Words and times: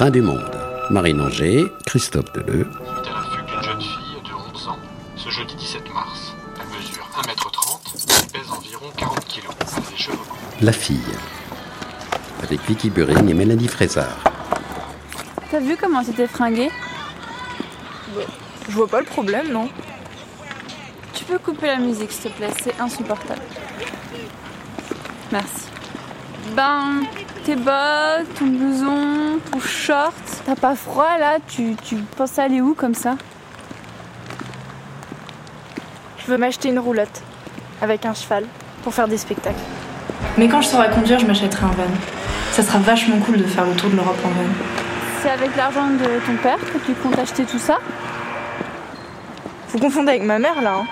Fin 0.00 0.10
du 0.10 0.22
monde. 0.22 0.56
Marine 0.88 1.20
Anger, 1.20 1.70
Christophe 1.84 2.32
Deleu. 2.32 2.60
est 2.60 3.10
à 3.10 3.12
l'affût 3.12 3.44
d'une 3.46 3.62
jeune 3.62 3.80
fille 3.82 4.22
de 4.24 4.54
11 4.54 4.68
ans 4.68 4.78
ce 5.14 5.28
jeudi 5.28 5.54
17 5.54 5.92
mars. 5.92 6.34
Elle 6.58 6.78
mesure 6.78 7.06
1m30 7.18 8.24
et 8.24 8.32
pèse 8.32 8.50
environ 8.50 8.86
40 8.96 9.28
kg. 9.28 9.42
Elle 9.60 9.98
cheveux. 9.98 10.16
La 10.62 10.72
fille. 10.72 11.04
Avec 12.42 12.60
Vicky 12.66 12.88
Buring 12.88 13.28
et 13.28 13.34
Mélanie 13.34 13.68
Frézard. 13.68 14.24
T'as 15.50 15.60
vu 15.60 15.76
comment 15.76 16.02
c'était 16.02 16.28
fringué? 16.28 16.70
Je 18.70 18.74
vois 18.74 18.88
pas 18.88 19.00
le 19.00 19.06
problème, 19.06 19.52
non 19.52 19.68
Tu 21.12 21.24
peux 21.24 21.38
couper 21.38 21.66
la 21.66 21.76
musique, 21.76 22.12
s'il 22.12 22.30
te 22.30 22.38
plaît, 22.38 22.54
c'est 22.62 22.80
insupportable. 22.80 23.42
Merci. 25.30 25.66
Ben, 26.56 27.02
tes 27.44 27.56
bottes, 27.56 28.32
ton 28.38 28.46
blouson, 28.46 29.39
ton 29.50 29.60
short, 29.60 30.14
t'as 30.46 30.54
pas 30.56 30.74
froid 30.74 31.18
là? 31.18 31.38
Tu, 31.48 31.74
tu 31.84 31.96
penses 32.16 32.38
aller 32.38 32.60
où 32.60 32.74
comme 32.74 32.94
ça? 32.94 33.16
Je 36.18 36.30
veux 36.30 36.38
m'acheter 36.38 36.68
une 36.68 36.78
roulotte 36.78 37.22
avec 37.82 38.04
un 38.06 38.14
cheval 38.14 38.44
pour 38.82 38.94
faire 38.94 39.08
des 39.08 39.18
spectacles. 39.18 39.56
Mais 40.38 40.48
quand 40.48 40.60
je 40.60 40.68
saurai 40.68 40.88
conduire, 40.90 41.18
je 41.18 41.26
m'achèterai 41.26 41.64
un 41.64 41.68
van. 41.70 41.84
Ça 42.52 42.62
sera 42.62 42.78
vachement 42.78 43.18
cool 43.18 43.38
de 43.38 43.44
faire 43.44 43.64
le 43.66 43.72
tour 43.74 43.90
de 43.90 43.96
l'Europe 43.96 44.18
en 44.24 44.28
van. 44.28 44.48
C'est 45.22 45.30
avec 45.30 45.54
l'argent 45.56 45.86
de 45.88 46.26
ton 46.26 46.36
père 46.42 46.58
que 46.58 46.78
tu 46.86 46.92
comptes 46.94 47.18
acheter 47.18 47.44
tout 47.44 47.58
ça? 47.58 47.78
Vous 49.70 49.78
confondez 49.78 50.10
avec 50.10 50.22
ma 50.24 50.38
mère 50.38 50.60
là. 50.62 50.74
hein. 50.80 50.84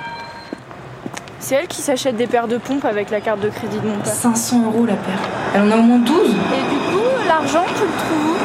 C'est 1.40 1.54
elle 1.54 1.66
qui 1.68 1.80
s'achète 1.82 2.16
des 2.16 2.26
paires 2.26 2.48
de 2.48 2.58
pompes 2.58 2.84
avec 2.84 3.10
la 3.10 3.20
carte 3.20 3.40
de 3.40 3.48
crédit 3.48 3.78
de 3.78 3.86
mon 3.86 3.98
père. 3.98 4.12
500 4.12 4.64
euros 4.66 4.84
la 4.86 4.94
paire. 4.94 5.18
Elle 5.54 5.62
en 5.62 5.70
a 5.70 5.76
au 5.76 5.82
moins 5.82 5.98
12. 5.98 6.16
Et 6.18 6.30
du 6.30 6.78
coup, 6.90 7.26
l'argent, 7.26 7.64
tu 7.74 7.82
le 7.82 7.88
trouves 7.88 8.36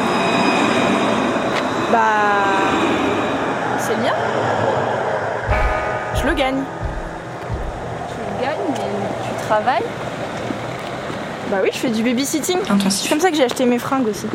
Je 6.23 6.27
le 6.29 6.33
gagne. 6.35 6.55
Tu 8.07 8.15
le 8.39 8.45
gagnes, 8.45 8.57
mais 8.69 8.79
tu 9.39 9.45
travailles 9.45 9.83
Bah 11.51 11.57
oui, 11.61 11.69
je 11.73 11.77
fais 11.77 11.89
du 11.89 12.01
babysitting. 12.03 12.57
C'est 12.63 12.71
Intensif. 12.71 13.09
comme 13.09 13.19
ça 13.19 13.29
que 13.29 13.35
j'ai 13.35 13.43
acheté 13.43 13.65
mes 13.65 13.79
fringues 13.79 14.07
aussi. 14.07 14.27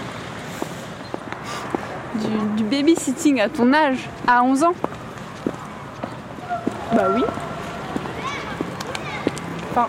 du, 2.15 2.29
du 2.57 2.65
babysitting 2.65 3.41
à 3.41 3.49
ton 3.49 3.73
âge, 3.73 3.99
à 4.27 4.43
11 4.43 4.65
ans. 4.65 4.75
Bah 6.93 7.05
oui. 7.15 7.23
Enfin. 9.71 9.87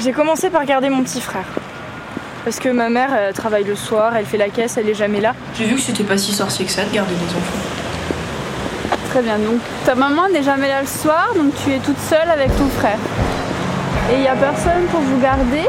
J'ai 0.00 0.12
commencé 0.12 0.48
par 0.50 0.64
garder 0.64 0.90
mon 0.90 1.02
petit 1.02 1.20
frère. 1.20 1.44
Parce 2.44 2.60
que 2.60 2.68
ma 2.68 2.88
mère 2.88 3.12
elle 3.14 3.34
travaille 3.34 3.64
le 3.64 3.74
soir, 3.76 4.16
elle 4.16 4.24
fait 4.24 4.38
la 4.38 4.48
caisse, 4.48 4.76
elle 4.76 4.88
est 4.88 4.94
jamais 4.94 5.20
là. 5.20 5.34
J'ai 5.56 5.64
vu 5.66 5.74
que 5.74 5.80
c'était 5.80 6.04
pas 6.04 6.16
si 6.16 6.32
sorcier 6.32 6.64
que 6.64 6.70
ça 6.70 6.84
de 6.84 6.90
garder 6.94 7.14
des 7.14 7.26
enfants. 7.36 7.58
Très 9.18 9.26
bien, 9.26 9.38
donc 9.38 9.58
ta 9.84 9.96
maman 9.96 10.28
n'est 10.32 10.44
jamais 10.44 10.68
là 10.68 10.80
le 10.80 10.86
soir, 10.86 11.30
donc 11.34 11.52
tu 11.64 11.72
es 11.72 11.80
toute 11.80 11.98
seule 11.98 12.30
avec 12.30 12.56
ton 12.56 12.68
frère. 12.68 12.98
Et 14.12 14.14
il 14.14 14.20
n'y 14.20 14.28
a 14.28 14.36
personne 14.36 14.84
pour 14.92 15.00
vous 15.00 15.18
garder? 15.18 15.68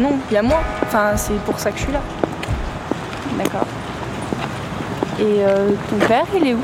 Non, 0.00 0.18
il 0.28 0.34
y 0.34 0.36
a 0.36 0.42
moi. 0.42 0.58
Enfin, 0.82 1.12
c'est 1.14 1.38
pour 1.44 1.60
ça 1.60 1.70
que 1.70 1.78
je 1.78 1.84
suis 1.84 1.92
là. 1.92 2.00
D'accord. 3.38 3.68
Et 5.20 5.44
euh, 5.44 5.70
ton 5.88 6.06
père, 6.08 6.24
il 6.34 6.48
est 6.48 6.54
où? 6.54 6.60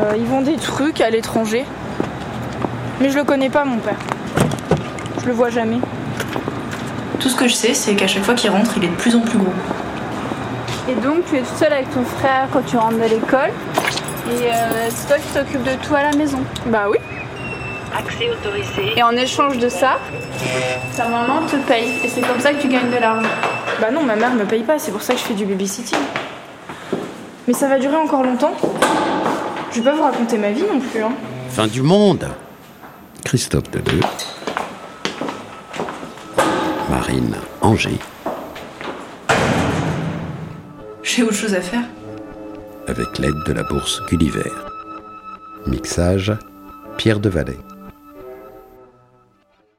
Euh, 0.00 0.12
ils 0.18 0.26
vendent 0.26 0.44
des 0.44 0.56
trucs 0.56 1.00
à 1.00 1.08
l'étranger. 1.08 1.64
Mais 3.00 3.08
je 3.08 3.16
le 3.16 3.24
connais 3.24 3.48
pas, 3.48 3.64
mon 3.64 3.78
père. 3.78 3.96
Je 5.22 5.28
le 5.28 5.32
vois 5.32 5.48
jamais. 5.48 5.78
Tout 7.20 7.30
ce 7.30 7.36
que 7.36 7.48
je 7.48 7.54
sais, 7.54 7.72
c'est 7.72 7.94
qu'à 7.94 8.06
chaque 8.06 8.24
fois 8.24 8.34
qu'il 8.34 8.50
rentre, 8.50 8.72
il 8.76 8.84
est 8.84 8.88
de 8.88 8.96
plus 8.96 9.16
en 9.16 9.20
plus 9.20 9.38
gros. 9.38 9.54
Et 10.90 10.94
donc 10.94 11.24
tu 11.30 11.38
es 11.38 11.40
toute 11.40 11.56
seule 11.56 11.72
avec 11.72 11.88
ton 11.90 12.04
frère 12.04 12.48
quand 12.52 12.66
tu 12.66 12.76
rentres 12.76 12.98
de 12.98 13.08
l'école? 13.08 13.52
Et 14.28 14.50
euh, 14.50 14.88
c'est 14.90 15.06
toi 15.06 15.16
qui 15.18 15.32
t'occupes 15.32 15.62
de 15.62 15.86
tout 15.86 15.94
à 15.94 16.02
la 16.02 16.16
maison. 16.16 16.38
Bah 16.66 16.86
oui. 16.90 16.98
Accès 17.96 18.28
autorisé. 18.28 18.92
Et 18.96 19.02
en 19.02 19.12
échange 19.12 19.58
de 19.58 19.68
ça, 19.68 19.98
ta 20.96 21.08
maman 21.08 21.46
te 21.46 21.56
paye. 21.56 21.88
Et 22.04 22.08
c'est 22.08 22.22
comme 22.22 22.40
ça 22.40 22.52
que 22.52 22.60
tu 22.60 22.68
gagnes 22.68 22.90
de 22.90 22.96
l'argent. 22.98 23.28
Bah 23.80 23.90
non, 23.92 24.02
ma 24.02 24.16
mère 24.16 24.34
me 24.34 24.44
paye 24.44 24.62
pas, 24.62 24.78
c'est 24.78 24.90
pour 24.90 25.02
ça 25.02 25.14
que 25.14 25.20
je 25.20 25.24
fais 25.24 25.34
du 25.34 25.46
babysitting. 25.46 25.98
Mais 27.46 27.54
ça 27.54 27.68
va 27.68 27.78
durer 27.78 27.96
encore 27.96 28.24
longtemps. 28.24 28.52
Je 29.70 29.80
vais 29.80 29.90
pas 29.90 29.96
vous 29.96 30.02
raconter 30.02 30.38
ma 30.38 30.50
vie 30.50 30.62
non 30.62 30.80
plus. 30.80 31.02
Hein. 31.02 31.12
Fin 31.50 31.68
du 31.68 31.82
monde. 31.82 32.28
Christophe 33.24 33.70
Deleu. 33.70 34.00
Marine 36.90 37.36
Anger. 37.60 37.98
J'ai 41.02 41.22
autre 41.22 41.34
chose 41.34 41.54
à 41.54 41.60
faire. 41.60 41.82
Avec 42.88 43.18
l'aide 43.18 43.42
de 43.44 43.52
la 43.52 43.64
bourse 43.64 44.00
Gulliver. 44.08 44.52
Mixage 45.66 46.32
Pierre 46.96 47.18
Devalet. 47.18 47.58